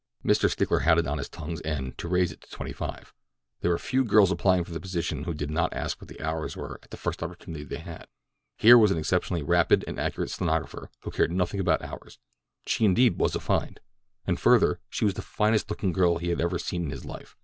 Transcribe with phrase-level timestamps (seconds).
[0.25, 0.49] Mr.
[0.49, 4.03] Stickler had it on his tongue's end to raise it to twenty five—there were few
[4.03, 7.63] girls applying for positions who did not ask about the hours at the first opportunity
[7.63, 8.07] they had.
[8.57, 13.21] Here was an exceptionally rapid and accurate stenographer who cared nothing about hours—she was indeed
[13.21, 13.79] a find;
[14.25, 17.37] and further, she was the finest looking girl be had ever seen in his life.